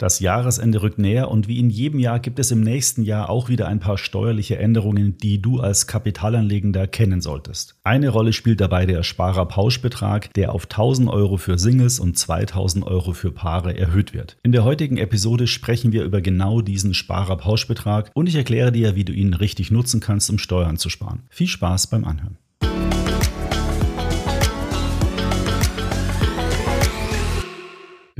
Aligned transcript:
Das 0.00 0.18
Jahresende 0.18 0.80
rückt 0.80 0.98
näher 0.98 1.30
und 1.30 1.46
wie 1.46 1.58
in 1.58 1.68
jedem 1.68 2.00
Jahr 2.00 2.20
gibt 2.20 2.38
es 2.38 2.50
im 2.50 2.62
nächsten 2.62 3.02
Jahr 3.02 3.28
auch 3.28 3.50
wieder 3.50 3.68
ein 3.68 3.80
paar 3.80 3.98
steuerliche 3.98 4.56
Änderungen, 4.56 5.18
die 5.18 5.42
du 5.42 5.60
als 5.60 5.86
Kapitalanlegender 5.86 6.86
kennen 6.86 7.20
solltest. 7.20 7.74
Eine 7.84 8.08
Rolle 8.08 8.32
spielt 8.32 8.62
dabei 8.62 8.86
der 8.86 9.02
Sparerpauschbetrag, 9.02 10.32
der 10.32 10.54
auf 10.54 10.64
1000 10.64 11.10
Euro 11.10 11.36
für 11.36 11.58
Singles 11.58 12.00
und 12.00 12.16
2000 12.16 12.86
Euro 12.86 13.12
für 13.12 13.30
Paare 13.30 13.76
erhöht 13.76 14.14
wird. 14.14 14.38
In 14.42 14.52
der 14.52 14.64
heutigen 14.64 14.96
Episode 14.96 15.46
sprechen 15.46 15.92
wir 15.92 16.04
über 16.04 16.22
genau 16.22 16.62
diesen 16.62 16.94
Sparerpauschbetrag 16.94 18.10
und 18.14 18.26
ich 18.26 18.36
erkläre 18.36 18.72
dir, 18.72 18.96
wie 18.96 19.04
du 19.04 19.12
ihn 19.12 19.34
richtig 19.34 19.70
nutzen 19.70 20.00
kannst, 20.00 20.30
um 20.30 20.38
Steuern 20.38 20.78
zu 20.78 20.88
sparen. 20.88 21.24
Viel 21.28 21.46
Spaß 21.46 21.88
beim 21.88 22.06
Anhören. 22.06 22.38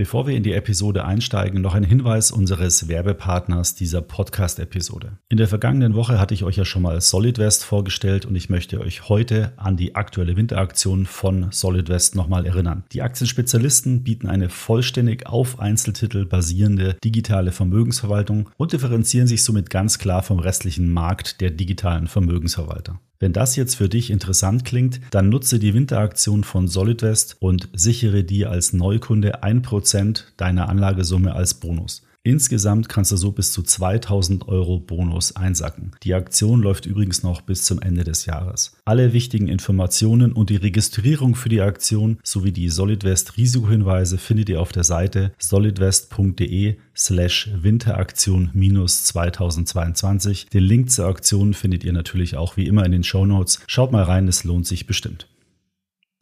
Bevor 0.00 0.26
wir 0.26 0.34
in 0.34 0.42
die 0.42 0.54
Episode 0.54 1.04
einsteigen, 1.04 1.60
noch 1.60 1.74
ein 1.74 1.84
Hinweis 1.84 2.30
unseres 2.30 2.88
Werbepartners 2.88 3.74
dieser 3.74 4.00
Podcast-Episode. 4.00 5.18
In 5.28 5.36
der 5.36 5.46
vergangenen 5.46 5.94
Woche 5.94 6.18
hatte 6.18 6.32
ich 6.32 6.42
euch 6.42 6.56
ja 6.56 6.64
schon 6.64 6.80
mal 6.80 7.02
SolidWest 7.02 7.64
vorgestellt 7.66 8.24
und 8.24 8.34
ich 8.34 8.48
möchte 8.48 8.80
euch 8.80 9.10
heute 9.10 9.52
an 9.58 9.76
die 9.76 9.96
aktuelle 9.96 10.36
Winteraktion 10.36 11.04
von 11.04 11.52
SolidWest 11.52 12.14
nochmal 12.14 12.46
erinnern. 12.46 12.84
Die 12.92 13.02
Aktienspezialisten 13.02 14.02
bieten 14.02 14.26
eine 14.26 14.48
vollständig 14.48 15.26
auf 15.26 15.60
Einzeltitel 15.60 16.24
basierende 16.24 16.96
digitale 17.04 17.52
Vermögensverwaltung 17.52 18.48
und 18.56 18.72
differenzieren 18.72 19.26
sich 19.26 19.44
somit 19.44 19.68
ganz 19.68 19.98
klar 19.98 20.22
vom 20.22 20.38
restlichen 20.38 20.90
Markt 20.90 21.42
der 21.42 21.50
digitalen 21.50 22.06
Vermögensverwalter. 22.06 22.98
Wenn 23.20 23.34
das 23.34 23.54
jetzt 23.54 23.74
für 23.74 23.90
dich 23.90 24.10
interessant 24.10 24.64
klingt, 24.64 24.98
dann 25.10 25.28
nutze 25.28 25.58
die 25.58 25.74
Winteraktion 25.74 26.42
von 26.42 26.68
SolidWest 26.68 27.36
und 27.38 27.68
sichere 27.74 28.24
dir 28.24 28.50
als 28.50 28.72
Neukunde 28.72 29.44
1% 29.44 30.24
deiner 30.38 30.70
Anlagesumme 30.70 31.34
als 31.34 31.52
Bonus. 31.52 32.02
Insgesamt 32.22 32.90
kannst 32.90 33.12
du 33.12 33.16
so 33.16 33.32
bis 33.32 33.50
zu 33.50 33.62
2000 33.62 34.46
Euro 34.46 34.78
Bonus 34.78 35.36
einsacken. 35.36 35.92
Die 36.02 36.12
Aktion 36.12 36.60
läuft 36.60 36.84
übrigens 36.84 37.22
noch 37.22 37.40
bis 37.40 37.64
zum 37.64 37.80
Ende 37.80 38.04
des 38.04 38.26
Jahres. 38.26 38.76
Alle 38.84 39.14
wichtigen 39.14 39.48
Informationen 39.48 40.34
und 40.34 40.50
die 40.50 40.56
Registrierung 40.56 41.34
für 41.34 41.48
die 41.48 41.62
Aktion 41.62 42.18
sowie 42.22 42.52
die 42.52 42.68
Solidwest 42.68 43.38
Risikohinweise 43.38 44.18
findet 44.18 44.50
ihr 44.50 44.60
auf 44.60 44.70
der 44.70 44.84
Seite 44.84 45.32
solidwest.de 45.38 46.76
slash 46.94 47.50
Winteraktion 47.54 48.50
minus 48.52 49.04
2022. 49.04 50.50
Den 50.52 50.64
Link 50.64 50.90
zur 50.90 51.06
Aktion 51.06 51.54
findet 51.54 51.84
ihr 51.84 51.94
natürlich 51.94 52.36
auch 52.36 52.58
wie 52.58 52.66
immer 52.66 52.84
in 52.84 52.92
den 52.92 53.04
Show 53.04 53.24
Notes. 53.24 53.60
Schaut 53.66 53.92
mal 53.92 54.04
rein, 54.04 54.28
es 54.28 54.44
lohnt 54.44 54.66
sich 54.66 54.86
bestimmt. 54.86 55.26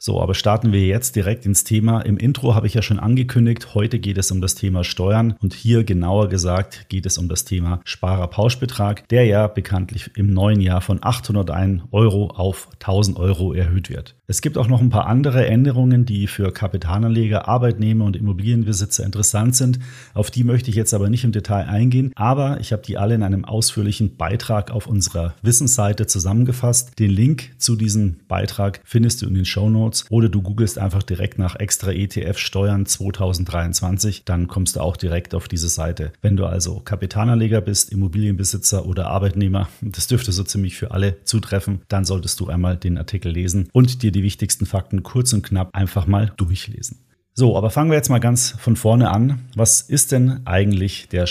So, 0.00 0.22
aber 0.22 0.34
starten 0.34 0.72
wir 0.72 0.86
jetzt 0.86 1.16
direkt 1.16 1.44
ins 1.44 1.64
Thema. 1.64 2.02
Im 2.02 2.18
Intro 2.18 2.54
habe 2.54 2.68
ich 2.68 2.74
ja 2.74 2.82
schon 2.82 3.00
angekündigt, 3.00 3.74
heute 3.74 3.98
geht 3.98 4.16
es 4.16 4.30
um 4.30 4.40
das 4.40 4.54
Thema 4.54 4.84
Steuern 4.84 5.34
und 5.42 5.54
hier 5.54 5.82
genauer 5.82 6.28
gesagt 6.28 6.88
geht 6.88 7.04
es 7.04 7.18
um 7.18 7.28
das 7.28 7.44
Thema 7.44 7.80
Sparerpauschbetrag, 7.84 9.08
der 9.08 9.24
ja 9.24 9.48
bekanntlich 9.48 10.12
im 10.14 10.32
neuen 10.32 10.60
Jahr 10.60 10.82
von 10.82 11.00
801 11.02 11.82
Euro 11.90 12.28
auf 12.28 12.68
1000 12.74 13.18
Euro 13.18 13.52
erhöht 13.52 13.90
wird. 13.90 14.14
Es 14.28 14.40
gibt 14.40 14.56
auch 14.56 14.68
noch 14.68 14.80
ein 14.80 14.90
paar 14.90 15.06
andere 15.06 15.46
Änderungen, 15.46 16.04
die 16.04 16.28
für 16.28 16.52
Kapitalanleger, 16.52 17.48
Arbeitnehmer 17.48 18.04
und 18.04 18.14
Immobilienbesitzer 18.14 19.04
interessant 19.04 19.56
sind. 19.56 19.80
Auf 20.14 20.30
die 20.30 20.44
möchte 20.44 20.70
ich 20.70 20.76
jetzt 20.76 20.94
aber 20.94 21.10
nicht 21.10 21.24
im 21.24 21.32
Detail 21.32 21.66
eingehen, 21.66 22.12
aber 22.14 22.60
ich 22.60 22.72
habe 22.72 22.82
die 22.82 22.98
alle 22.98 23.16
in 23.16 23.24
einem 23.24 23.44
ausführlichen 23.44 24.16
Beitrag 24.16 24.70
auf 24.70 24.86
unserer 24.86 25.34
Wissensseite 25.42 26.06
zusammengefasst. 26.06 26.98
Den 27.00 27.10
Link 27.10 27.50
zu 27.58 27.74
diesem 27.74 28.20
Beitrag 28.28 28.80
findest 28.84 29.22
du 29.22 29.26
in 29.26 29.34
den 29.34 29.44
Show 29.44 29.68
Notes 29.68 29.87
oder 30.10 30.28
du 30.28 30.42
googelst 30.42 30.78
einfach 30.78 31.02
direkt 31.02 31.38
nach 31.38 31.56
extra 31.56 31.92
ETF 31.92 32.38
Steuern 32.38 32.86
2023, 32.86 34.24
dann 34.24 34.48
kommst 34.48 34.76
du 34.76 34.80
auch 34.80 34.96
direkt 34.96 35.34
auf 35.34 35.48
diese 35.48 35.68
Seite. 35.68 36.12
Wenn 36.22 36.36
du 36.36 36.46
also 36.46 36.80
Kapitalanleger 36.80 37.60
bist, 37.60 37.92
Immobilienbesitzer 37.92 38.86
oder 38.86 39.08
Arbeitnehmer, 39.08 39.68
das 39.80 40.06
dürfte 40.06 40.32
so 40.32 40.42
ziemlich 40.42 40.76
für 40.76 40.90
alle 40.90 41.22
zutreffen, 41.24 41.82
dann 41.88 42.04
solltest 42.04 42.40
du 42.40 42.48
einmal 42.48 42.76
den 42.76 42.98
Artikel 42.98 43.32
lesen 43.32 43.68
und 43.72 44.02
dir 44.02 44.12
die 44.12 44.22
wichtigsten 44.22 44.66
Fakten 44.66 45.02
kurz 45.02 45.32
und 45.32 45.42
knapp 45.42 45.74
einfach 45.74 46.06
mal 46.06 46.32
durchlesen. 46.36 46.98
So, 47.34 47.56
aber 47.56 47.70
fangen 47.70 47.90
wir 47.90 47.96
jetzt 47.96 48.08
mal 48.08 48.18
ganz 48.18 48.50
von 48.58 48.74
vorne 48.74 49.10
an. 49.10 49.38
Was 49.54 49.80
ist 49.80 50.10
denn 50.10 50.40
eigentlich 50.44 51.08
der 51.08 51.26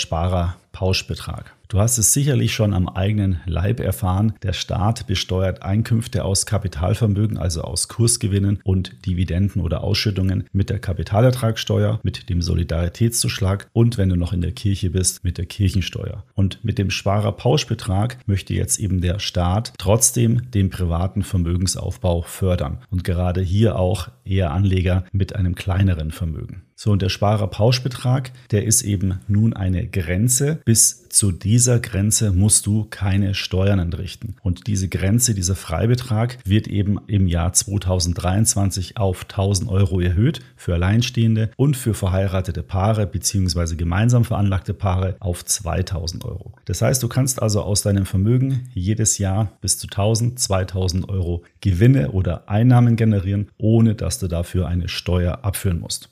Sparerpauschbetrag? 0.78 1.54
Du 1.70 1.80
hast 1.80 1.98
es 1.98 2.14
sicherlich 2.14 2.54
schon 2.54 2.74
am 2.74 2.88
eigenen 2.88 3.42
Leib 3.46 3.82
erfahren. 3.82 4.34
Der 4.42 4.54
Staat 4.54 5.06
besteuert 5.08 5.64
Einkünfte 5.64 6.24
aus 6.24 6.46
Kapitalvermögen, 6.46 7.38
also 7.38 7.62
aus 7.62 7.90
Kursgewinnen 7.90 8.60
und 8.64 9.06
Dividenden 9.06 9.62
oder 9.62 9.84
Ausschüttungen 9.84 10.46
mit 10.54 10.70
der 10.70 10.80
Kapitalertragssteuer, 10.80 12.00
mit 12.04 12.30
dem 12.30 12.42
Solidaritätszuschlag 12.42 13.68
und 13.74 13.98
wenn 13.98 14.10
du 14.10 14.16
noch 14.16 14.32
in 14.32 14.42
der 14.42 14.54
Kirche 14.54 14.92
bist, 14.92 15.26
mit 15.26 15.38
der 15.38 15.46
Kirchensteuer. 15.46 16.24
Und 16.36 16.64
mit 16.64 16.78
dem 16.78 16.90
Sparerpauschbetrag 16.90 18.20
möchte 18.28 18.54
jetzt 18.54 18.80
eben 18.80 19.02
der 19.02 19.20
Staat 19.20 19.74
trotzdem 19.78 20.50
den 20.52 20.70
privaten 20.70 21.24
Vermögensaufbau 21.24 22.22
fördern 22.22 22.78
und 22.90 23.04
gerade 23.04 23.42
hier 23.42 23.78
auch 23.78 24.08
eher 24.24 24.52
Anleger 24.52 25.04
mit 25.12 25.36
einem 25.36 25.56
kleineren 25.56 26.12
Vermögen. 26.12 26.67
So, 26.80 26.92
und 26.92 27.02
der 27.02 27.10
Sparerpauschbetrag, 27.10 28.32
der 28.52 28.66
ist 28.66 28.84
eben 28.84 29.20
nun 29.28 29.54
eine 29.54 29.88
Grenze. 29.88 30.60
Bis 30.64 31.10
zu 31.10 31.32
dieser 31.32 31.80
Grenze 31.80 32.32
musst 32.32 32.68
du 32.68 32.86
keine 32.88 33.34
Steuern 33.34 33.80
entrichten. 33.80 34.36
Und 34.44 34.68
diese 34.68 34.88
Grenze, 34.88 35.34
dieser 35.34 35.56
Freibetrag 35.56 36.38
wird 36.46 36.68
eben 36.68 37.00
im 37.08 37.28
Jahr 37.28 37.52
2023 37.52 38.96
auf 38.96 39.24
1000 39.24 39.72
Euro 39.72 40.00
erhöht 40.02 40.42
für 40.56 40.76
Alleinstehende 40.76 41.50
und 41.56 41.76
für 41.76 41.96
verheiratete 41.96 42.62
Paare 42.62 43.08
bzw. 43.08 43.76
gemeinsam 43.76 44.24
veranlagte 44.24 44.76
Paare 44.76 45.16
auf 45.20 45.44
2000 45.44 46.26
Euro. 46.26 46.54
Das 46.66 46.84
heißt, 46.84 47.02
du 47.02 47.08
kannst 47.08 47.42
also 47.42 47.64
aus 47.64 47.82
deinem 47.82 48.06
Vermögen 48.06 48.70
jedes 48.76 49.18
Jahr 49.18 49.52
bis 49.62 49.80
zu 49.80 49.88
1000, 49.88 50.40
2000 50.40 51.10
Euro 51.10 51.44
Gewinne 51.60 52.12
oder 52.12 52.48
Einnahmen 52.48 52.98
generieren, 52.98 53.50
ohne 53.58 53.96
dass 53.96 54.20
du 54.20 54.28
dafür 54.28 54.68
eine 54.68 54.88
Steuer 54.88 55.40
abführen 55.44 55.80
musst. 55.80 56.12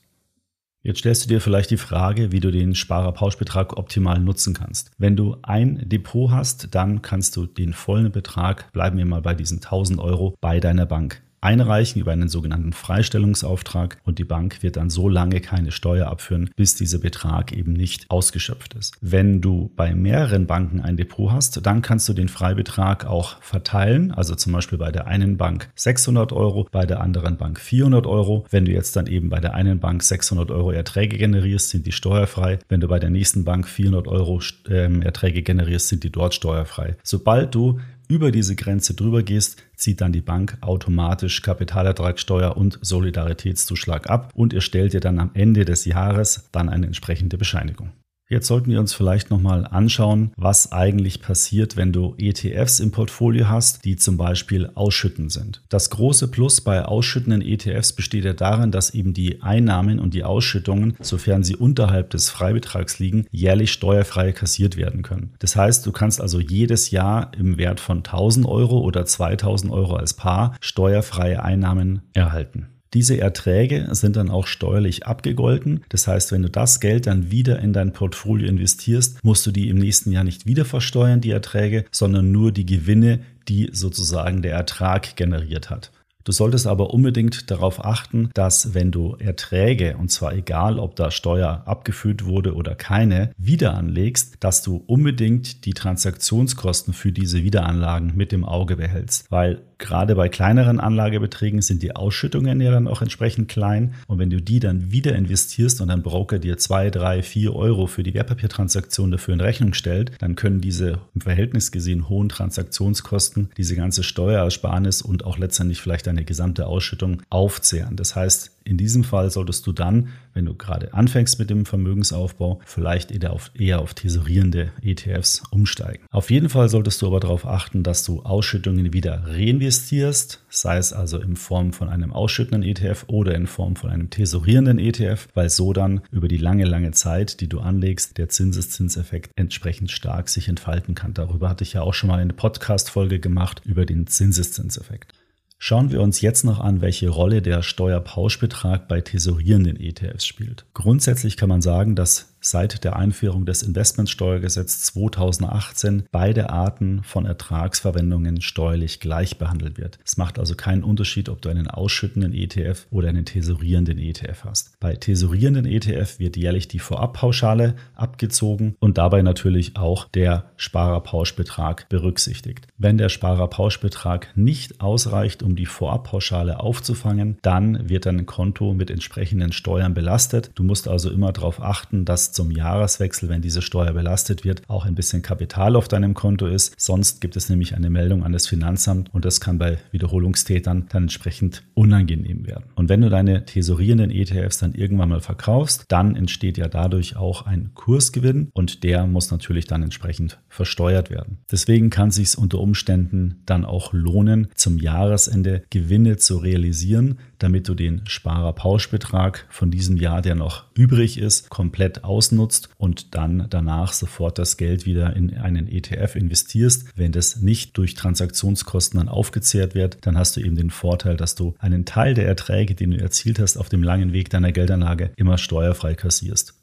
Jetzt 0.86 1.00
stellst 1.00 1.24
du 1.24 1.28
dir 1.28 1.40
vielleicht 1.40 1.72
die 1.72 1.78
Frage, 1.78 2.30
wie 2.30 2.38
du 2.38 2.52
den 2.52 2.76
Sparerpauschbetrag 2.76 3.76
optimal 3.76 4.20
nutzen 4.20 4.54
kannst. 4.54 4.92
Wenn 4.98 5.16
du 5.16 5.36
ein 5.42 5.82
Depot 5.88 6.30
hast, 6.30 6.76
dann 6.76 7.02
kannst 7.02 7.34
du 7.34 7.46
den 7.46 7.72
vollen 7.72 8.12
Betrag, 8.12 8.70
bleiben 8.72 8.96
wir 8.96 9.04
mal 9.04 9.20
bei 9.20 9.34
diesen 9.34 9.56
1000 9.56 9.98
Euro, 9.98 10.36
bei 10.40 10.60
deiner 10.60 10.86
Bank 10.86 11.22
einreichen 11.46 12.00
über 12.02 12.10
einen 12.10 12.28
sogenannten 12.28 12.72
Freistellungsauftrag 12.72 13.98
und 14.04 14.18
die 14.18 14.24
Bank 14.24 14.64
wird 14.64 14.76
dann 14.76 14.90
so 14.90 15.08
lange 15.08 15.40
keine 15.40 15.70
Steuer 15.70 16.08
abführen, 16.08 16.50
bis 16.56 16.74
dieser 16.74 16.98
Betrag 16.98 17.52
eben 17.52 17.72
nicht 17.72 18.10
ausgeschöpft 18.10 18.74
ist. 18.74 18.98
Wenn 19.00 19.40
du 19.40 19.70
bei 19.76 19.94
mehreren 19.94 20.48
Banken 20.48 20.80
ein 20.80 20.96
Depot 20.96 21.30
hast, 21.30 21.64
dann 21.64 21.82
kannst 21.82 22.08
du 22.08 22.14
den 22.14 22.28
Freibetrag 22.28 23.06
auch 23.06 23.40
verteilen, 23.40 24.10
also 24.10 24.34
zum 24.34 24.54
Beispiel 24.54 24.76
bei 24.76 24.90
der 24.90 25.06
einen 25.06 25.36
Bank 25.36 25.70
600 25.76 26.32
Euro, 26.32 26.66
bei 26.72 26.84
der 26.84 27.00
anderen 27.00 27.36
Bank 27.36 27.60
400 27.60 28.08
Euro. 28.08 28.44
Wenn 28.50 28.64
du 28.64 28.72
jetzt 28.72 28.96
dann 28.96 29.06
eben 29.06 29.28
bei 29.28 29.38
der 29.38 29.54
einen 29.54 29.78
Bank 29.78 30.02
600 30.02 30.50
Euro 30.50 30.72
Erträge 30.72 31.16
generierst, 31.16 31.70
sind 31.70 31.86
die 31.86 31.92
steuerfrei. 31.92 32.58
Wenn 32.68 32.80
du 32.80 32.88
bei 32.88 32.98
der 32.98 33.10
nächsten 33.10 33.44
Bank 33.44 33.68
400 33.68 34.08
Euro 34.08 34.40
ähm, 34.68 35.00
Erträge 35.00 35.42
generierst, 35.42 35.86
sind 35.88 36.02
die 36.02 36.10
dort 36.10 36.34
steuerfrei. 36.34 36.96
Sobald 37.04 37.54
du 37.54 37.78
über 38.08 38.30
diese 38.30 38.56
Grenze 38.56 38.94
drüber 38.94 39.22
gehst, 39.22 39.62
zieht 39.74 40.00
dann 40.00 40.12
die 40.12 40.20
Bank 40.20 40.58
automatisch 40.60 41.42
Kapitalertragssteuer 41.42 42.56
und 42.56 42.78
Solidaritätszuschlag 42.82 44.08
ab 44.08 44.32
und 44.34 44.52
ihr 44.52 44.60
stellt 44.60 44.92
dir 44.92 45.00
dann 45.00 45.18
am 45.18 45.30
Ende 45.34 45.64
des 45.64 45.84
Jahres 45.84 46.48
dann 46.52 46.68
eine 46.68 46.86
entsprechende 46.86 47.38
Bescheinigung. 47.38 47.92
Jetzt 48.28 48.48
sollten 48.48 48.72
wir 48.72 48.80
uns 48.80 48.92
vielleicht 48.92 49.30
nochmal 49.30 49.68
anschauen, 49.68 50.32
was 50.36 50.72
eigentlich 50.72 51.22
passiert, 51.22 51.76
wenn 51.76 51.92
du 51.92 52.16
ETFs 52.18 52.80
im 52.80 52.90
Portfolio 52.90 53.48
hast, 53.48 53.84
die 53.84 53.94
zum 53.94 54.16
Beispiel 54.16 54.68
ausschütten 54.74 55.30
sind. 55.30 55.62
Das 55.68 55.90
große 55.90 56.26
Plus 56.28 56.60
bei 56.60 56.84
ausschüttenden 56.84 57.40
ETFs 57.40 57.92
besteht 57.92 58.24
ja 58.24 58.32
darin, 58.32 58.72
dass 58.72 58.90
eben 58.90 59.14
die 59.14 59.42
Einnahmen 59.42 60.00
und 60.00 60.12
die 60.12 60.24
Ausschüttungen, 60.24 60.96
sofern 61.00 61.44
sie 61.44 61.54
unterhalb 61.54 62.10
des 62.10 62.28
Freibetrags 62.28 62.98
liegen, 62.98 63.26
jährlich 63.30 63.70
steuerfrei 63.70 64.32
kassiert 64.32 64.76
werden 64.76 65.02
können. 65.02 65.34
Das 65.38 65.54
heißt, 65.54 65.86
du 65.86 65.92
kannst 65.92 66.20
also 66.20 66.40
jedes 66.40 66.90
Jahr 66.90 67.30
im 67.38 67.58
Wert 67.58 67.78
von 67.78 67.98
1000 67.98 68.44
Euro 68.46 68.80
oder 68.80 69.06
2000 69.06 69.72
Euro 69.72 69.94
als 69.94 70.14
Paar 70.14 70.56
steuerfreie 70.60 71.44
Einnahmen 71.44 72.02
erhalten. 72.12 72.66
Diese 72.96 73.20
Erträge 73.20 73.88
sind 73.90 74.16
dann 74.16 74.30
auch 74.30 74.46
steuerlich 74.46 75.06
abgegolten. 75.06 75.82
Das 75.90 76.08
heißt, 76.08 76.32
wenn 76.32 76.40
du 76.40 76.48
das 76.48 76.80
Geld 76.80 77.06
dann 77.06 77.30
wieder 77.30 77.58
in 77.58 77.74
dein 77.74 77.92
Portfolio 77.92 78.48
investierst, 78.48 79.22
musst 79.22 79.44
du 79.44 79.50
die 79.50 79.68
im 79.68 79.76
nächsten 79.76 80.12
Jahr 80.12 80.24
nicht 80.24 80.46
wieder 80.46 80.64
versteuern, 80.64 81.20
die 81.20 81.30
Erträge, 81.30 81.84
sondern 81.90 82.32
nur 82.32 82.52
die 82.52 82.64
Gewinne, 82.64 83.20
die 83.48 83.68
sozusagen 83.70 84.40
der 84.40 84.54
Ertrag 84.54 85.14
generiert 85.14 85.68
hat. 85.68 85.92
Du 86.26 86.32
solltest 86.32 86.66
aber 86.66 86.92
unbedingt 86.92 87.52
darauf 87.52 87.84
achten, 87.84 88.30
dass 88.34 88.74
wenn 88.74 88.90
du 88.90 89.14
Erträge, 89.20 89.96
und 89.96 90.10
zwar 90.10 90.34
egal, 90.34 90.80
ob 90.80 90.96
da 90.96 91.12
Steuer 91.12 91.62
abgeführt 91.66 92.24
wurde 92.24 92.56
oder 92.56 92.74
keine, 92.74 93.30
wieder 93.38 93.74
anlegst, 93.74 94.34
dass 94.40 94.60
du 94.60 94.82
unbedingt 94.88 95.64
die 95.66 95.72
Transaktionskosten 95.72 96.94
für 96.94 97.12
diese 97.12 97.44
Wiederanlagen 97.44 98.16
mit 98.16 98.32
im 98.32 98.44
Auge 98.44 98.74
behältst. 98.74 99.30
Weil 99.30 99.62
gerade 99.78 100.16
bei 100.16 100.28
kleineren 100.28 100.80
Anlagebeträgen 100.80 101.62
sind 101.62 101.82
die 101.84 101.94
Ausschüttungen 101.94 102.60
ja 102.60 102.72
dann 102.72 102.88
auch 102.88 103.02
entsprechend 103.02 103.48
klein. 103.48 103.94
Und 104.08 104.18
wenn 104.18 104.30
du 104.30 104.42
die 104.42 104.58
dann 104.58 104.90
wieder 104.90 105.14
investierst 105.14 105.80
und 105.80 105.90
ein 105.90 106.02
Broker 106.02 106.40
dir 106.40 106.58
zwei, 106.58 106.90
drei, 106.90 107.22
vier 107.22 107.54
Euro 107.54 107.86
für 107.86 108.02
die 108.02 108.14
Wertpapiertransaktion 108.14 109.12
dafür 109.12 109.34
in 109.34 109.40
Rechnung 109.40 109.74
stellt, 109.74 110.10
dann 110.18 110.34
können 110.34 110.60
diese 110.60 110.98
im 111.14 111.20
Verhältnis 111.20 111.70
gesehen 111.70 112.08
hohen 112.08 112.28
Transaktionskosten 112.28 113.50
diese 113.56 113.76
ganze 113.76 114.02
Steuerersparnis 114.02 115.02
und 115.02 115.24
auch 115.24 115.38
letztendlich 115.38 115.80
vielleicht 115.80 116.08
ein 116.08 116.15
deine 116.16 116.24
gesamte 116.24 116.66
Ausschüttung 116.66 117.22
aufzehren. 117.28 117.96
Das 117.96 118.16
heißt, 118.16 118.52
in 118.64 118.78
diesem 118.78 119.04
Fall 119.04 119.30
solltest 119.30 119.66
du 119.66 119.72
dann, 119.72 120.08
wenn 120.34 120.44
du 120.44 120.54
gerade 120.54 120.92
anfängst 120.92 121.38
mit 121.38 121.50
dem 121.50 121.66
Vermögensaufbau, 121.66 122.60
vielleicht 122.64 123.12
eher 123.12 123.32
auf, 123.32 123.52
eher 123.54 123.80
auf 123.80 123.94
tesorierende 123.94 124.72
ETFs 124.82 125.42
umsteigen. 125.50 126.04
Auf 126.10 126.30
jeden 126.30 126.48
Fall 126.48 126.68
solltest 126.68 127.00
du 127.00 127.06
aber 127.06 127.20
darauf 127.20 127.46
achten, 127.46 127.84
dass 127.84 128.02
du 128.02 128.22
Ausschüttungen 128.22 128.92
wieder 128.92 129.24
reinvestierst, 129.26 130.42
sei 130.48 130.78
es 130.78 130.92
also 130.92 131.18
in 131.18 131.36
Form 131.36 131.72
von 131.72 131.88
einem 131.88 132.12
ausschüttenden 132.12 132.68
ETF 132.68 133.04
oder 133.06 133.34
in 133.34 133.46
Form 133.46 133.76
von 133.76 133.90
einem 133.90 134.10
tesorierenden 134.10 134.78
ETF, 134.78 135.28
weil 135.34 135.48
so 135.48 135.72
dann 135.72 136.00
über 136.10 136.26
die 136.26 136.38
lange, 136.38 136.64
lange 136.64 136.90
Zeit, 136.90 137.40
die 137.40 137.48
du 137.48 137.60
anlegst, 137.60 138.18
der 138.18 138.28
Zinseszinseffekt 138.28 139.30
entsprechend 139.36 139.92
stark 139.92 140.28
sich 140.28 140.48
entfalten 140.48 140.94
kann. 140.94 141.14
Darüber 141.14 141.48
hatte 141.48 141.62
ich 141.62 141.74
ja 141.74 141.82
auch 141.82 141.94
schon 141.94 142.08
mal 142.08 142.18
eine 142.18 142.32
Podcast-Folge 142.32 143.20
gemacht 143.20 143.62
über 143.64 143.86
den 143.86 144.06
Zinseszinseffekt. 144.06 145.12
Schauen 145.58 145.90
wir 145.90 146.02
uns 146.02 146.20
jetzt 146.20 146.44
noch 146.44 146.60
an, 146.60 146.80
welche 146.80 147.08
Rolle 147.08 147.40
der 147.40 147.62
Steuerpauschbetrag 147.62 148.88
bei 148.88 149.00
tesorierenden 149.00 149.80
ETFs 149.80 150.26
spielt. 150.26 150.66
Grundsätzlich 150.74 151.36
kann 151.36 151.48
man 151.48 151.62
sagen, 151.62 151.96
dass 151.96 152.35
seit 152.50 152.84
der 152.84 152.96
Einführung 152.96 153.46
des 153.46 153.62
Investmentsteuergesetzes 153.62 154.82
2018 154.82 156.04
beide 156.10 156.50
Arten 156.50 157.02
von 157.02 157.26
Ertragsverwendungen 157.26 158.40
steuerlich 158.40 159.00
gleich 159.00 159.38
behandelt 159.38 159.78
wird. 159.78 159.98
Es 160.04 160.16
macht 160.16 160.38
also 160.38 160.54
keinen 160.54 160.84
Unterschied, 160.84 161.28
ob 161.28 161.42
du 161.42 161.48
einen 161.48 161.68
ausschüttenden 161.68 162.32
ETF 162.32 162.86
oder 162.90 163.08
einen 163.08 163.24
tesorierenden 163.24 163.98
ETF 163.98 164.44
hast. 164.44 164.78
Bei 164.80 164.94
tesorierenden 164.94 165.66
ETF 165.66 166.18
wird 166.18 166.36
jährlich 166.36 166.68
die 166.68 166.78
Vorabpauschale 166.78 167.74
abgezogen 167.94 168.76
und 168.78 168.98
dabei 168.98 169.22
natürlich 169.22 169.76
auch 169.76 170.08
der 170.08 170.44
Sparerpauschbetrag 170.56 171.88
berücksichtigt. 171.88 172.66
Wenn 172.78 172.98
der 172.98 173.08
Sparerpauschbetrag 173.08 174.28
nicht 174.36 174.80
ausreicht, 174.80 175.42
um 175.42 175.56
die 175.56 175.66
Vorabpauschale 175.66 176.60
aufzufangen, 176.60 177.38
dann 177.42 177.88
wird 177.88 178.06
dein 178.06 178.26
Konto 178.26 178.74
mit 178.74 178.90
entsprechenden 178.90 179.52
Steuern 179.52 179.94
belastet. 179.94 180.50
Du 180.54 180.62
musst 180.62 180.88
also 180.88 181.10
immer 181.10 181.32
darauf 181.32 181.60
achten, 181.60 182.04
dass 182.04 182.32
zum 182.36 182.50
Jahreswechsel, 182.50 183.28
wenn 183.30 183.40
diese 183.40 183.62
Steuer 183.62 183.92
belastet 183.92 184.44
wird, 184.44 184.62
auch 184.68 184.84
ein 184.84 184.94
bisschen 184.94 185.22
Kapital 185.22 185.74
auf 185.74 185.88
deinem 185.88 186.12
Konto 186.12 186.46
ist. 186.46 186.74
Sonst 186.78 187.20
gibt 187.20 187.34
es 187.34 187.48
nämlich 187.48 187.74
eine 187.74 187.88
Meldung 187.88 188.24
an 188.24 188.32
das 188.32 188.46
Finanzamt 188.46 189.12
und 189.12 189.24
das 189.24 189.40
kann 189.40 189.58
bei 189.58 189.78
Wiederholungstätern 189.90 190.86
dann 190.90 191.04
entsprechend 191.04 191.62
unangenehm 191.74 192.46
werden. 192.46 192.66
Und 192.74 192.90
wenn 192.90 193.00
du 193.00 193.08
deine 193.08 193.46
tesorierenden 193.46 194.10
ETFs 194.10 194.58
dann 194.58 194.74
irgendwann 194.74 195.08
mal 195.08 195.20
verkaufst, 195.20 195.86
dann 195.88 196.14
entsteht 196.14 196.58
ja 196.58 196.68
dadurch 196.68 197.16
auch 197.16 197.46
ein 197.46 197.70
Kursgewinn 197.74 198.50
und 198.52 198.84
der 198.84 199.06
muss 199.06 199.30
natürlich 199.30 199.66
dann 199.66 199.82
entsprechend 199.82 200.38
versteuert 200.48 201.10
werden. 201.10 201.38
Deswegen 201.50 201.88
kann 201.88 202.10
es 202.10 202.16
sich 202.16 202.36
unter 202.36 202.58
Umständen 202.58 203.42
dann 203.46 203.64
auch 203.64 203.94
lohnen, 203.94 204.48
zum 204.54 204.76
Jahresende 204.76 205.62
Gewinne 205.70 206.18
zu 206.18 206.36
realisieren, 206.36 207.18
damit 207.38 207.68
du 207.68 207.74
den 207.74 208.02
Sparerpauschbetrag 208.06 209.46
von 209.48 209.70
diesem 209.70 209.96
Jahr, 209.96 210.22
der 210.22 210.34
noch 210.34 210.64
übrig 210.74 211.18
ist, 211.18 211.48
komplett 211.50 212.04
ausnutzt 212.04 212.68
und 212.78 213.14
dann 213.14 213.46
danach 213.50 213.92
sofort 213.92 214.38
das 214.38 214.56
Geld 214.56 214.86
wieder 214.86 215.14
in 215.16 215.36
einen 215.36 215.68
ETF 215.68 216.16
investierst. 216.16 216.86
Wenn 216.96 217.12
das 217.12 217.36
nicht 217.36 217.76
durch 217.76 217.94
Transaktionskosten 217.94 218.98
dann 218.98 219.08
aufgezehrt 219.08 219.74
wird, 219.74 219.98
dann 220.02 220.18
hast 220.18 220.36
du 220.36 220.40
eben 220.40 220.56
den 220.56 220.70
Vorteil, 220.70 221.16
dass 221.16 221.34
du 221.34 221.54
einen 221.58 221.84
Teil 221.84 222.14
der 222.14 222.26
Erträge, 222.26 222.74
den 222.74 222.92
du 222.92 222.98
erzielt 222.98 223.38
hast 223.38 223.56
auf 223.56 223.68
dem 223.68 223.82
langen 223.82 224.12
Weg 224.12 224.30
deiner 224.30 224.52
Geldanlage, 224.52 225.10
immer 225.16 225.38
steuerfrei 225.38 225.94
kassierst. 225.94 226.54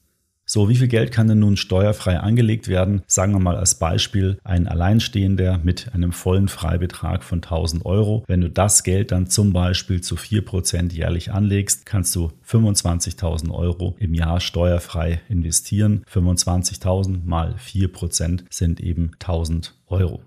So, 0.45 0.68
wie 0.68 0.75
viel 0.75 0.90
Geld 0.90 1.13
kann 1.13 1.30
denn 1.30 1.40
nun 1.40 1.56
steuerfrei 1.56 2.19
angelegt 2.19 2.68
werden? 2.68 3.01
Sagen 3.07 3.31
wir 3.31 3.40
mal 3.40 3.56
als 3.56 3.75
Beispiel 3.75 4.40
ein 4.44 4.68
Alleinstehender 4.68 5.62
mit 5.63 5.94
einem 5.94 6.12
vollen 6.12 6.50
Freibetrag 6.50 7.24
von 7.24 7.38
1000 7.38 7.86
Euro. 7.86 8.25
Wenn 8.28 8.42
du 8.42 8.50
das 8.50 8.84
Geld 8.84 9.13
dann 9.13 9.28
zum 9.28 9.54
Beispiel 9.54 10.01
zu 10.01 10.16
4% 10.16 10.92
jährlich 10.92 11.31
anlegst, 11.31 11.86
kannst 11.86 12.13
du 12.16 12.31
25.000 12.45 13.51
Euro 13.51 13.95
im 14.00 14.13
Jahr 14.13 14.42
steuerfrei 14.42 15.22
investieren. 15.30 16.04
25.000 16.12 17.24
mal 17.24 17.56
4% 17.56 18.44
sind 18.50 18.81
eben 18.81 19.12
1000 19.19 19.75
Euro. 19.88 20.22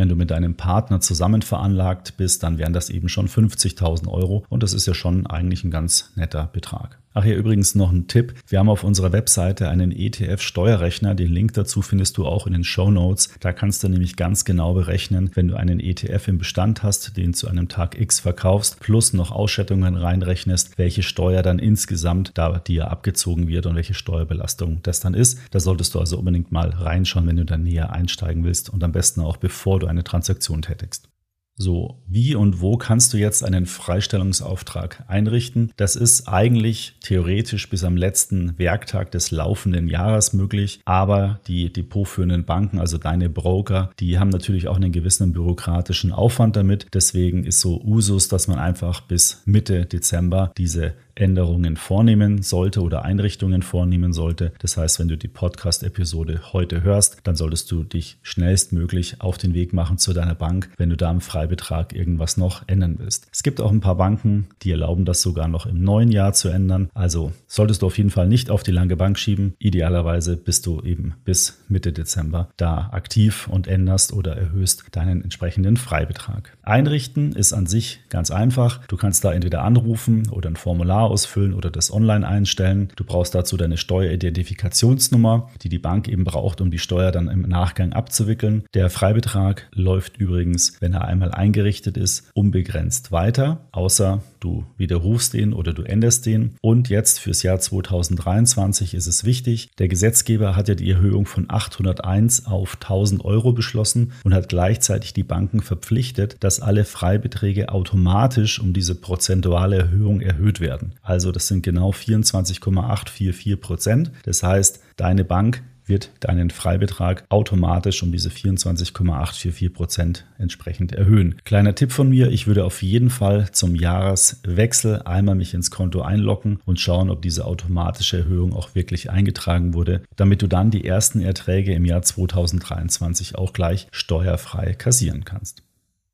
Wenn 0.00 0.08
du 0.08 0.16
mit 0.16 0.30
deinem 0.30 0.54
Partner 0.54 1.00
zusammen 1.00 1.42
veranlagt 1.42 2.16
bist, 2.16 2.42
dann 2.42 2.56
wären 2.56 2.72
das 2.72 2.88
eben 2.88 3.10
schon 3.10 3.28
50.000 3.28 4.08
Euro 4.08 4.46
und 4.48 4.62
das 4.62 4.72
ist 4.72 4.86
ja 4.86 4.94
schon 4.94 5.26
eigentlich 5.26 5.62
ein 5.64 5.70
ganz 5.70 6.12
netter 6.16 6.46
Betrag. 6.46 6.98
Ach 7.12 7.24
hier 7.24 7.36
übrigens 7.36 7.74
noch 7.74 7.90
ein 7.90 8.06
Tipp. 8.06 8.34
Wir 8.46 8.60
haben 8.60 8.68
auf 8.68 8.84
unserer 8.84 9.10
Webseite 9.10 9.68
einen 9.68 9.90
ETF-Steuerrechner. 9.90 11.16
Den 11.16 11.32
Link 11.32 11.54
dazu 11.54 11.82
findest 11.82 12.16
du 12.16 12.24
auch 12.24 12.46
in 12.46 12.52
den 12.52 12.62
Show 12.62 12.88
Notes. 12.88 13.30
Da 13.40 13.52
kannst 13.52 13.82
du 13.82 13.88
nämlich 13.88 14.14
ganz 14.14 14.44
genau 14.44 14.74
berechnen, 14.74 15.32
wenn 15.34 15.48
du 15.48 15.56
einen 15.56 15.80
ETF 15.80 16.28
im 16.28 16.38
Bestand 16.38 16.84
hast, 16.84 17.16
den 17.16 17.34
zu 17.34 17.48
einem 17.48 17.66
Tag 17.66 18.00
X 18.00 18.20
verkaufst, 18.20 18.78
plus 18.78 19.12
noch 19.12 19.32
Ausschüttungen 19.32 19.96
reinrechnest, 19.96 20.78
welche 20.78 21.02
Steuer 21.02 21.42
dann 21.42 21.58
insgesamt 21.58 22.30
da 22.34 22.60
dir 22.60 22.92
abgezogen 22.92 23.48
wird 23.48 23.66
und 23.66 23.74
welche 23.74 23.94
Steuerbelastung 23.94 24.78
das 24.84 25.00
dann 25.00 25.14
ist. 25.14 25.40
Da 25.50 25.58
solltest 25.58 25.96
du 25.96 25.98
also 25.98 26.16
unbedingt 26.16 26.52
mal 26.52 26.68
reinschauen, 26.68 27.26
wenn 27.26 27.38
du 27.38 27.44
da 27.44 27.56
näher 27.56 27.92
einsteigen 27.92 28.44
willst 28.44 28.70
und 28.70 28.84
am 28.84 28.92
besten 28.92 29.20
auch 29.20 29.36
bevor 29.36 29.80
du 29.80 29.88
eine 29.88 30.04
Transaktion 30.04 30.62
tätigst. 30.62 31.08
So, 31.56 32.02
wie 32.06 32.34
und 32.34 32.62
wo 32.62 32.78
kannst 32.78 33.12
du 33.12 33.18
jetzt 33.18 33.44
einen 33.44 33.66
Freistellungsauftrag 33.66 35.04
einrichten? 35.08 35.72
Das 35.76 35.94
ist 35.94 36.26
eigentlich 36.26 36.94
theoretisch 37.02 37.68
bis 37.68 37.84
am 37.84 37.98
letzten 37.98 38.58
Werktag 38.58 39.10
des 39.10 39.30
laufenden 39.30 39.86
Jahres 39.86 40.32
möglich, 40.32 40.80
aber 40.86 41.40
die 41.46 41.70
depotführenden 41.70 42.46
Banken, 42.46 42.78
also 42.78 42.96
deine 42.96 43.28
Broker, 43.28 43.90
die 44.00 44.18
haben 44.18 44.30
natürlich 44.30 44.68
auch 44.68 44.76
einen 44.76 44.90
gewissen 44.90 45.32
bürokratischen 45.32 46.12
Aufwand 46.12 46.56
damit. 46.56 46.86
Deswegen 46.94 47.44
ist 47.44 47.60
so 47.60 47.78
Usus, 47.82 48.28
dass 48.28 48.48
man 48.48 48.58
einfach 48.58 49.02
bis 49.02 49.42
Mitte 49.44 49.84
Dezember 49.84 50.52
diese 50.56 50.94
Änderungen 51.20 51.76
vornehmen 51.76 52.42
sollte 52.42 52.80
oder 52.80 53.04
Einrichtungen 53.04 53.62
vornehmen 53.62 54.12
sollte. 54.12 54.52
Das 54.58 54.76
heißt, 54.76 54.98
wenn 54.98 55.08
du 55.08 55.16
die 55.16 55.28
Podcast-Episode 55.28 56.40
heute 56.52 56.82
hörst, 56.82 57.18
dann 57.24 57.36
solltest 57.36 57.70
du 57.70 57.84
dich 57.84 58.18
schnellstmöglich 58.22 59.20
auf 59.20 59.38
den 59.38 59.54
Weg 59.54 59.72
machen 59.72 59.98
zu 59.98 60.12
deiner 60.12 60.34
Bank, 60.34 60.70
wenn 60.78 60.90
du 60.90 60.96
da 60.96 61.10
im 61.10 61.20
Freibetrag 61.20 61.94
irgendwas 61.94 62.36
noch 62.36 62.62
ändern 62.66 62.96
willst. 62.98 63.28
Es 63.32 63.42
gibt 63.42 63.60
auch 63.60 63.70
ein 63.70 63.80
paar 63.80 63.96
Banken, 63.96 64.48
die 64.62 64.70
erlauben 64.70 65.04
das 65.04 65.22
sogar 65.22 65.48
noch 65.48 65.66
im 65.66 65.82
neuen 65.82 66.10
Jahr 66.10 66.32
zu 66.32 66.48
ändern. 66.48 66.88
Also 66.94 67.32
solltest 67.46 67.82
du 67.82 67.86
auf 67.86 67.98
jeden 67.98 68.10
Fall 68.10 68.26
nicht 68.26 68.50
auf 68.50 68.62
die 68.62 68.72
lange 68.72 68.96
Bank 68.96 69.18
schieben. 69.18 69.54
Idealerweise 69.58 70.36
bist 70.36 70.66
du 70.66 70.80
eben 70.82 71.14
bis 71.24 71.62
Mitte 71.68 71.92
Dezember 71.92 72.48
da 72.56 72.88
aktiv 72.92 73.48
und 73.48 73.66
änderst 73.66 74.12
oder 74.12 74.36
erhöhst 74.36 74.84
deinen 74.92 75.22
entsprechenden 75.22 75.76
Freibetrag. 75.76 76.56
Einrichten 76.62 77.32
ist 77.32 77.52
an 77.52 77.66
sich 77.66 78.00
ganz 78.08 78.30
einfach. 78.30 78.86
Du 78.86 78.96
kannst 78.96 79.24
da 79.24 79.32
entweder 79.32 79.62
anrufen 79.62 80.28
oder 80.30 80.48
ein 80.48 80.56
Formular 80.56 81.09
ausfüllen 81.10 81.54
oder 81.54 81.70
das 81.70 81.92
online 81.92 82.26
einstellen. 82.26 82.92
Du 82.96 83.04
brauchst 83.04 83.34
dazu 83.34 83.56
deine 83.56 83.76
Steueridentifikationsnummer, 83.76 85.50
die 85.62 85.68
die 85.68 85.78
Bank 85.78 86.08
eben 86.08 86.24
braucht, 86.24 86.60
um 86.60 86.70
die 86.70 86.78
Steuer 86.78 87.10
dann 87.10 87.28
im 87.28 87.42
Nachgang 87.42 87.92
abzuwickeln. 87.92 88.64
Der 88.74 88.88
Freibetrag 88.90 89.68
läuft 89.74 90.16
übrigens, 90.18 90.80
wenn 90.80 90.94
er 90.94 91.04
einmal 91.04 91.32
eingerichtet 91.32 91.96
ist, 91.96 92.30
unbegrenzt 92.34 93.12
weiter, 93.12 93.68
außer 93.72 94.22
du 94.40 94.64
widerrufst 94.76 95.34
den 95.34 95.52
oder 95.52 95.72
du 95.72 95.82
änderst 95.82 96.26
den. 96.26 96.56
Und 96.60 96.88
jetzt 96.88 97.20
fürs 97.20 97.42
Jahr 97.42 97.60
2023 97.60 98.94
ist 98.94 99.06
es 99.06 99.24
wichtig, 99.24 99.70
der 99.78 99.88
Gesetzgeber 99.88 100.56
hat 100.56 100.68
ja 100.68 100.74
die 100.74 100.90
Erhöhung 100.90 101.26
von 101.26 101.46
801 101.48 102.46
auf 102.46 102.76
1000 102.80 103.24
Euro 103.24 103.52
beschlossen 103.52 104.12
und 104.24 104.34
hat 104.34 104.48
gleichzeitig 104.48 105.12
die 105.12 105.22
Banken 105.22 105.60
verpflichtet, 105.60 106.36
dass 106.40 106.60
alle 106.60 106.84
Freibeträge 106.84 107.70
automatisch 107.70 108.60
um 108.60 108.72
diese 108.72 108.94
prozentuale 108.94 109.76
Erhöhung 109.76 110.20
erhöht 110.20 110.60
werden. 110.60 110.94
Also 111.02 111.32
das 111.32 111.46
sind 111.46 111.62
genau 111.62 111.92
24,844 111.92 113.60
Prozent. 113.60 114.10
Das 114.24 114.42
heißt, 114.42 114.80
deine 114.96 115.24
Bank 115.24 115.62
wird 115.90 116.10
deinen 116.20 116.48
Freibetrag 116.48 117.24
automatisch 117.28 118.02
um 118.02 118.12
diese 118.12 118.30
24,844 118.30 119.74
Prozent 119.74 120.24
entsprechend 120.38 120.92
erhöhen. 120.92 121.36
Kleiner 121.44 121.74
Tipp 121.74 121.92
von 121.92 122.08
mir, 122.08 122.30
ich 122.30 122.46
würde 122.46 122.64
auf 122.64 122.82
jeden 122.82 123.10
Fall 123.10 123.50
zum 123.52 123.74
Jahreswechsel 123.74 125.02
einmal 125.02 125.34
mich 125.34 125.52
ins 125.52 125.70
Konto 125.70 126.00
einloggen 126.00 126.60
und 126.64 126.80
schauen, 126.80 127.10
ob 127.10 127.20
diese 127.20 127.44
automatische 127.44 128.18
Erhöhung 128.18 128.54
auch 128.54 128.74
wirklich 128.74 129.10
eingetragen 129.10 129.74
wurde, 129.74 130.02
damit 130.16 130.40
du 130.40 130.46
dann 130.46 130.70
die 130.70 130.86
ersten 130.86 131.20
Erträge 131.20 131.74
im 131.74 131.84
Jahr 131.84 132.00
2023 132.00 133.34
auch 133.34 133.52
gleich 133.52 133.88
steuerfrei 133.90 134.72
kassieren 134.72 135.26
kannst. 135.26 135.62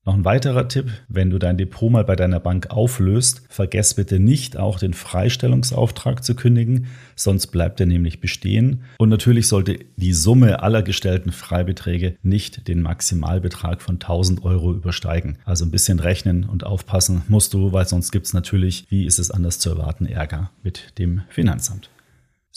Noch 0.07 0.15
ein 0.15 0.25
weiterer 0.25 0.69
Tipp, 0.69 0.93
wenn 1.09 1.31
du 1.31 1.39
dein 1.41 1.59
Depot 1.59 1.91
mal 1.91 2.05
bei 2.05 2.15
deiner 2.15 2.39
Bank 2.39 2.71
auflöst, 2.71 3.43
vergess 3.49 3.95
bitte 3.95 4.21
nicht 4.21 4.57
auch 4.57 4.79
den 4.79 4.95
Freistellungsauftrag 4.95 6.23
zu 6.23 6.37
kündigen, 6.37 6.87
sonst 7.17 7.49
bleibt 7.49 7.81
er 7.81 7.87
nämlich 7.87 8.21
bestehen. 8.21 8.85
Und 8.99 9.09
natürlich 9.09 9.49
sollte 9.49 9.81
die 9.97 10.13
Summe 10.13 10.63
aller 10.63 10.85
gestellten 10.85 11.33
Freibeträge 11.33 12.15
nicht 12.23 12.69
den 12.69 12.83
Maximalbetrag 12.83 13.83
von 13.83 13.97
1000 13.97 14.45
Euro 14.45 14.73
übersteigen. 14.73 15.39
Also 15.45 15.65
ein 15.65 15.73
bisschen 15.73 15.99
rechnen 15.99 16.45
und 16.45 16.63
aufpassen 16.63 17.23
musst 17.27 17.53
du, 17.53 17.73
weil 17.73 17.89
sonst 17.89 18.13
gibt 18.13 18.27
es 18.27 18.33
natürlich, 18.33 18.87
wie 18.89 19.07
ist 19.07 19.19
es 19.19 19.33
anders 19.33 19.59
zu 19.59 19.71
erwarten, 19.71 20.07
Ärger 20.07 20.53
mit 20.63 20.97
dem 20.99 21.23
Finanzamt. 21.31 21.91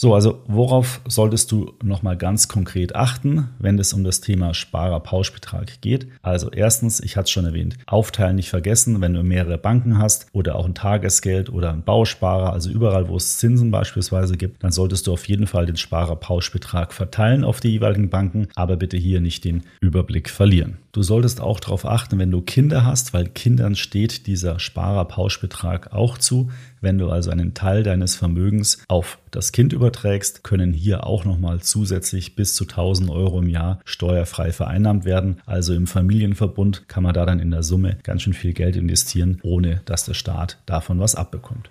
So, 0.02 0.14
also 0.14 0.40
worauf 0.46 1.02
solltest 1.06 1.52
du 1.52 1.74
nochmal 1.82 2.16
ganz 2.16 2.48
konkret 2.48 2.96
achten, 2.96 3.50
wenn 3.58 3.78
es 3.78 3.92
um 3.92 4.02
das 4.02 4.22
Thema 4.22 4.54
Sparer-Pauschbetrag 4.54 5.82
geht? 5.82 6.06
Also 6.22 6.50
erstens, 6.50 7.00
ich 7.00 7.18
hatte 7.18 7.24
es 7.24 7.30
schon 7.30 7.44
erwähnt, 7.44 7.76
aufteilen 7.84 8.36
nicht 8.36 8.48
vergessen, 8.48 9.02
wenn 9.02 9.12
du 9.12 9.22
mehrere 9.22 9.58
Banken 9.58 9.98
hast 9.98 10.28
oder 10.32 10.56
auch 10.56 10.64
ein 10.64 10.74
Tagesgeld 10.74 11.52
oder 11.52 11.70
ein 11.70 11.82
Bausparer, 11.82 12.54
also 12.54 12.70
überall, 12.70 13.08
wo 13.08 13.16
es 13.18 13.36
Zinsen 13.36 13.70
beispielsweise 13.70 14.38
gibt, 14.38 14.64
dann 14.64 14.72
solltest 14.72 15.06
du 15.06 15.12
auf 15.12 15.28
jeden 15.28 15.46
Fall 15.46 15.66
den 15.66 15.76
Sparer-Pauschbetrag 15.76 16.94
verteilen 16.94 17.44
auf 17.44 17.60
die 17.60 17.68
jeweiligen 17.68 18.08
Banken, 18.08 18.48
aber 18.54 18.76
bitte 18.76 18.96
hier 18.96 19.20
nicht 19.20 19.44
den 19.44 19.64
Überblick 19.82 20.30
verlieren. 20.30 20.78
Du 20.92 21.02
solltest 21.02 21.40
auch 21.40 21.60
darauf 21.60 21.84
achten, 21.84 22.18
wenn 22.18 22.32
du 22.32 22.40
Kinder 22.40 22.84
hast, 22.84 23.12
weil 23.14 23.28
Kindern 23.28 23.76
steht 23.76 24.26
dieser 24.26 24.58
Sparerpauschbetrag 24.58 25.92
auch 25.92 26.18
zu. 26.18 26.50
Wenn 26.80 26.98
du 26.98 27.10
also 27.10 27.30
einen 27.30 27.52
Teil 27.52 27.82
deines 27.82 28.16
Vermögens 28.16 28.78
auf 28.88 29.18
das 29.30 29.52
Kind 29.52 29.72
überträgst, 29.72 30.42
können 30.44 30.72
hier 30.72 31.06
auch 31.06 31.24
nochmal 31.24 31.60
zusätzlich 31.60 32.36
bis 32.36 32.54
zu 32.54 32.64
1000 32.64 33.10
Euro 33.10 33.40
im 33.40 33.48
Jahr 33.48 33.80
steuerfrei 33.84 34.52
vereinnahmt 34.52 35.04
werden. 35.04 35.42
Also 35.44 35.74
im 35.74 35.86
Familienverbund 35.86 36.88
kann 36.88 37.02
man 37.02 37.12
da 37.12 37.26
dann 37.26 37.38
in 37.38 37.50
der 37.50 37.62
Summe 37.62 37.98
ganz 38.02 38.22
schön 38.22 38.32
viel 38.32 38.54
Geld 38.54 38.76
investieren, 38.76 39.40
ohne 39.42 39.82
dass 39.84 40.04
der 40.04 40.14
Staat 40.14 40.58
davon 40.64 40.98
was 41.00 41.14
abbekommt. 41.14 41.70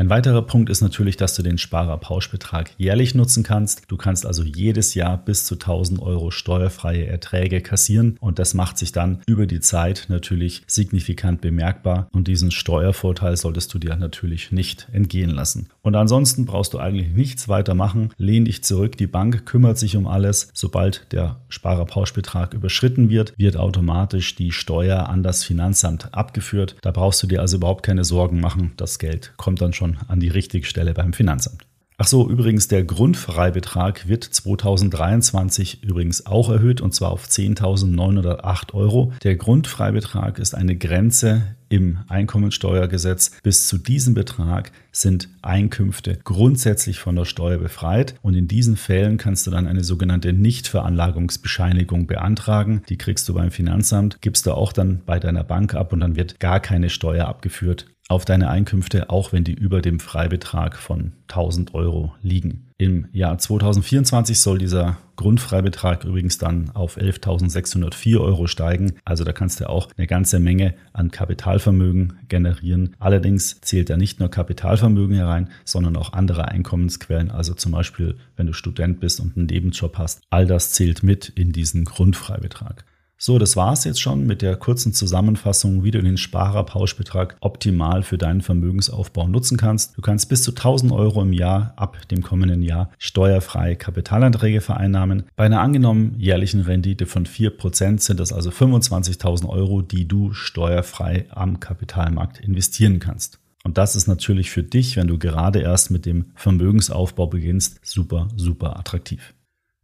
Ein 0.00 0.10
weiterer 0.10 0.42
Punkt 0.42 0.70
ist 0.70 0.80
natürlich, 0.80 1.16
dass 1.16 1.34
du 1.34 1.42
den 1.42 1.58
Sparerpauschbetrag 1.58 2.70
jährlich 2.78 3.16
nutzen 3.16 3.42
kannst. 3.42 3.82
Du 3.88 3.96
kannst 3.96 4.26
also 4.26 4.44
jedes 4.44 4.94
Jahr 4.94 5.18
bis 5.18 5.44
zu 5.44 5.56
1000 5.56 6.00
Euro 6.00 6.30
steuerfreie 6.30 7.06
Erträge 7.06 7.60
kassieren 7.60 8.16
und 8.20 8.38
das 8.38 8.54
macht 8.54 8.78
sich 8.78 8.92
dann 8.92 9.22
über 9.26 9.46
die 9.46 9.58
Zeit 9.58 10.06
natürlich 10.08 10.62
signifikant 10.68 11.40
bemerkbar 11.40 12.06
und 12.12 12.28
diesen 12.28 12.52
Steuervorteil 12.52 13.36
solltest 13.36 13.74
du 13.74 13.80
dir 13.80 13.96
natürlich 13.96 14.52
nicht 14.52 14.86
entgehen 14.92 15.30
lassen. 15.30 15.68
Und 15.82 15.96
ansonsten 15.96 16.46
brauchst 16.46 16.74
du 16.74 16.78
eigentlich 16.78 17.08
nichts 17.08 17.48
weiter 17.48 17.74
machen. 17.74 18.10
Lehn 18.18 18.44
dich 18.44 18.62
zurück, 18.62 18.96
die 18.96 19.08
Bank 19.08 19.46
kümmert 19.46 19.78
sich 19.78 19.96
um 19.96 20.06
alles. 20.06 20.48
Sobald 20.54 21.10
der 21.10 21.40
Sparerpauschbetrag 21.48 22.54
überschritten 22.54 23.10
wird, 23.10 23.36
wird 23.36 23.56
automatisch 23.56 24.36
die 24.36 24.52
Steuer 24.52 25.08
an 25.08 25.24
das 25.24 25.42
Finanzamt 25.42 26.14
abgeführt. 26.14 26.76
Da 26.82 26.92
brauchst 26.92 27.20
du 27.24 27.26
dir 27.26 27.40
also 27.40 27.56
überhaupt 27.56 27.84
keine 27.84 28.04
Sorgen 28.04 28.38
machen. 28.38 28.74
Das 28.76 29.00
Geld 29.00 29.32
kommt 29.36 29.60
dann 29.60 29.72
schon 29.72 29.87
schon 29.88 29.98
an 30.08 30.20
die 30.20 30.28
richtige 30.28 30.66
Stelle 30.66 30.94
beim 30.94 31.12
Finanzamt. 31.12 31.64
Ach 32.00 32.06
so, 32.06 32.30
übrigens, 32.30 32.68
der 32.68 32.84
Grundfreibetrag 32.84 34.06
wird 34.06 34.22
2023 34.22 35.82
übrigens 35.82 36.26
auch 36.26 36.48
erhöht 36.48 36.80
und 36.80 36.94
zwar 36.94 37.10
auf 37.10 37.26
10.908 37.26 38.72
Euro. 38.72 39.12
Der 39.24 39.34
Grundfreibetrag 39.34 40.38
ist 40.38 40.54
eine 40.54 40.76
Grenze 40.76 41.56
im 41.68 41.98
Einkommensteuergesetz. 42.06 43.32
Bis 43.42 43.66
zu 43.66 43.78
diesem 43.78 44.14
Betrag 44.14 44.70
sind 44.92 45.28
Einkünfte 45.42 46.20
grundsätzlich 46.22 47.00
von 47.00 47.16
der 47.16 47.24
Steuer 47.24 47.58
befreit 47.58 48.14
und 48.22 48.34
in 48.34 48.46
diesen 48.46 48.76
Fällen 48.76 49.16
kannst 49.16 49.48
du 49.48 49.50
dann 49.50 49.66
eine 49.66 49.82
sogenannte 49.82 50.32
Nichtveranlagungsbescheinigung 50.32 52.06
beantragen. 52.06 52.82
Die 52.88 52.96
kriegst 52.96 53.28
du 53.28 53.34
beim 53.34 53.50
Finanzamt, 53.50 54.22
gibst 54.22 54.46
du 54.46 54.52
auch 54.52 54.72
dann 54.72 55.02
bei 55.04 55.18
deiner 55.18 55.42
Bank 55.42 55.74
ab 55.74 55.92
und 55.92 55.98
dann 55.98 56.14
wird 56.14 56.38
gar 56.38 56.60
keine 56.60 56.90
Steuer 56.90 57.26
abgeführt 57.26 57.86
auf 58.08 58.24
deine 58.24 58.48
Einkünfte, 58.48 59.10
auch 59.10 59.32
wenn 59.32 59.44
die 59.44 59.52
über 59.52 59.82
dem 59.82 60.00
Freibetrag 60.00 60.76
von 60.76 61.12
1000 61.28 61.74
Euro 61.74 62.14
liegen. 62.22 62.64
Im 62.78 63.06
Jahr 63.12 63.36
2024 63.36 64.40
soll 64.40 64.58
dieser 64.58 64.98
Grundfreibetrag 65.16 66.04
übrigens 66.04 66.38
dann 66.38 66.70
auf 66.70 66.96
11.604 66.96 68.20
Euro 68.20 68.46
steigen. 68.46 68.92
Also 69.04 69.24
da 69.24 69.32
kannst 69.32 69.60
du 69.60 69.68
auch 69.68 69.88
eine 69.96 70.06
ganze 70.06 70.38
Menge 70.38 70.74
an 70.92 71.10
Kapitalvermögen 71.10 72.20
generieren. 72.28 72.94
Allerdings 73.00 73.60
zählt 73.60 73.90
da 73.90 73.96
nicht 73.96 74.20
nur 74.20 74.30
Kapitalvermögen 74.30 75.16
herein, 75.16 75.50
sondern 75.64 75.96
auch 75.96 76.12
andere 76.12 76.46
Einkommensquellen. 76.46 77.32
Also 77.32 77.54
zum 77.54 77.72
Beispiel, 77.72 78.14
wenn 78.36 78.46
du 78.46 78.52
Student 78.52 79.00
bist 79.00 79.18
und 79.18 79.36
einen 79.36 79.46
Nebenjob 79.46 79.98
hast. 79.98 80.22
All 80.30 80.46
das 80.46 80.70
zählt 80.70 81.02
mit 81.02 81.28
in 81.30 81.50
diesen 81.50 81.84
Grundfreibetrag. 81.84 82.84
So, 83.20 83.40
das 83.40 83.56
war 83.56 83.72
es 83.72 83.82
jetzt 83.82 84.00
schon 84.00 84.28
mit 84.28 84.42
der 84.42 84.54
kurzen 84.54 84.92
Zusammenfassung, 84.92 85.82
wie 85.82 85.90
du 85.90 86.00
den 86.00 86.16
Sparerpauschbetrag 86.16 87.36
optimal 87.40 88.04
für 88.04 88.16
deinen 88.16 88.42
Vermögensaufbau 88.42 89.26
nutzen 89.26 89.56
kannst. 89.56 89.96
Du 89.96 90.02
kannst 90.02 90.28
bis 90.28 90.44
zu 90.44 90.52
1000 90.52 90.92
Euro 90.92 91.22
im 91.22 91.32
Jahr 91.32 91.72
ab 91.74 91.98
dem 92.12 92.22
kommenden 92.22 92.62
Jahr 92.62 92.90
steuerfrei 92.96 93.74
Kapitalanträge 93.74 94.60
vereinnahmen. 94.60 95.24
Bei 95.34 95.46
einer 95.46 95.62
angenommen 95.62 96.14
jährlichen 96.16 96.60
Rendite 96.60 97.06
von 97.06 97.26
4% 97.26 97.98
sind 97.98 98.20
das 98.20 98.32
also 98.32 98.50
25.000 98.50 99.48
Euro, 99.48 99.82
die 99.82 100.06
du 100.06 100.32
steuerfrei 100.32 101.26
am 101.30 101.58
Kapitalmarkt 101.58 102.38
investieren 102.38 103.00
kannst. 103.00 103.40
Und 103.64 103.78
das 103.78 103.96
ist 103.96 104.06
natürlich 104.06 104.52
für 104.52 104.62
dich, 104.62 104.96
wenn 104.96 105.08
du 105.08 105.18
gerade 105.18 105.58
erst 105.58 105.90
mit 105.90 106.06
dem 106.06 106.26
Vermögensaufbau 106.36 107.26
beginnst, 107.26 107.80
super, 107.82 108.28
super 108.36 108.78
attraktiv. 108.78 109.34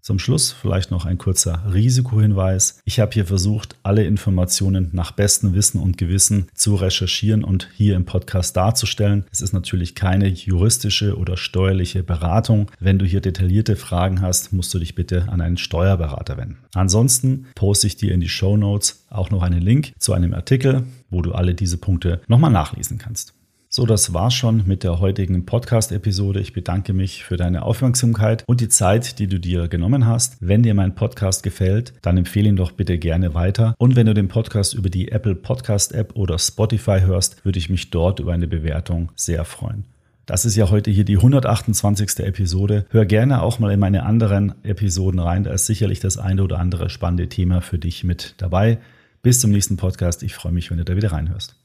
Zum 0.05 0.19
Schluss 0.19 0.53
vielleicht 0.53 0.91
noch 0.91 1.07
ein 1.07 1.17
kurzer 1.17 1.63
Risikohinweis. 1.73 2.79
Ich 2.85 3.01
habe 3.01 3.13
hier 3.15 3.25
versucht, 3.25 3.77
alle 3.83 4.05
Informationen 4.05 4.91
nach 4.93 5.13
bestem 5.13 5.55
Wissen 5.55 5.81
und 5.81 5.97
Gewissen 5.97 6.49
zu 6.53 6.75
recherchieren 6.75 7.43
und 7.43 7.71
hier 7.75 7.97
im 7.97 8.05
Podcast 8.05 8.55
darzustellen. 8.55 9.25
Es 9.33 9.41
ist 9.41 9.55
natürlich 9.55 9.95
keine 9.95 10.29
juristische 10.29 11.17
oder 11.17 11.39
steuerliche 11.39 12.03
Beratung. 12.03 12.71
Wenn 12.79 12.99
du 12.99 13.07
hier 13.07 13.23
detaillierte 13.23 13.77
Fragen 13.77 14.21
hast, 14.21 14.53
musst 14.53 14.75
du 14.75 14.79
dich 14.79 14.95
bitte 14.95 15.31
an 15.31 15.41
einen 15.41 15.57
Steuerberater 15.57 16.37
wenden. 16.37 16.59
Ansonsten 16.75 17.47
poste 17.55 17.87
ich 17.87 17.97
dir 17.97 18.13
in 18.13 18.21
die 18.21 18.29
Show 18.29 18.59
Notes 18.59 19.07
auch 19.09 19.31
noch 19.31 19.41
einen 19.41 19.63
Link 19.63 19.95
zu 19.99 20.13
einem 20.13 20.35
Artikel, 20.35 20.85
wo 21.09 21.23
du 21.23 21.33
alle 21.33 21.55
diese 21.55 21.79
Punkte 21.79 22.21
nochmal 22.29 22.51
nachlesen 22.51 22.99
kannst. 22.99 23.33
So, 23.77 23.87
das 23.87 24.15
war's 24.15 24.35
schon 24.35 24.63
mit 24.69 24.85
der 24.85 25.01
heutigen 25.01 25.47
Podcast-Episode. 25.47 26.39
Ich 26.39 26.53
bedanke 26.53 26.93
mich 26.93 27.25
für 27.25 27.37
deine 27.37 27.65
Aufmerksamkeit 27.65 28.45
und 28.47 28.61
die 28.61 28.69
Zeit, 28.69 29.19
die 29.19 29.27
du 29.27 29.41
dir 29.41 29.67
genommen 29.67 30.07
hast. 30.07 30.37
Wenn 30.39 30.63
dir 30.63 30.75
mein 30.75 30.95
Podcast 30.95 31.43
gefällt, 31.43 31.93
dann 32.01 32.17
empfehle 32.17 32.51
ihn 32.51 32.55
doch 32.55 32.71
bitte 32.71 32.99
gerne 32.99 33.35
weiter. 33.35 33.75
Und 33.79 33.97
wenn 33.97 34.07
du 34.07 34.15
den 34.15 34.29
Podcast 34.29 34.75
über 34.75 34.91
die 34.91 35.11
Apple 35.11 35.35
Podcast 35.35 35.93
App 35.93 36.15
oder 36.15 36.39
Spotify 36.39 37.01
hörst, 37.01 37.45
würde 37.45 37.59
ich 37.59 37.69
mich 37.69 37.91
dort 37.91 38.21
über 38.21 38.33
eine 38.33 38.47
Bewertung 38.47 39.11
sehr 39.17 39.45
freuen. 39.45 39.87
Das 40.25 40.45
ist 40.45 40.55
ja 40.55 40.71
heute 40.71 40.93
hier 40.93 41.05
die 41.05 41.17
128. 41.17 42.21
Episode. 42.21 42.87
Hör 42.91 43.07
gerne 43.07 43.43
auch 43.43 43.59
mal 43.59 43.73
in 43.73 43.81
meine 43.81 44.05
anderen 44.05 44.55
Episoden 44.63 45.19
rein. 45.19 45.43
Da 45.43 45.53
ist 45.53 45.67
sicherlich 45.67 45.99
das 45.99 46.17
eine 46.17 46.45
oder 46.45 46.61
andere 46.61 46.91
spannende 46.91 47.29
Thema 47.29 47.61
für 47.61 47.81
dich 47.81 48.05
mit 48.05 48.37
dabei. 48.37 48.79
Bis 49.23 49.41
zum 49.41 49.51
nächsten 49.51 49.77
Podcast. 49.77 50.23
Ich 50.23 50.35
freue 50.37 50.53
mich, 50.53 50.71
wenn 50.71 50.79
du 50.79 50.85
da 50.85 50.95
wieder 50.95 51.11
reinhörst. 51.11 51.57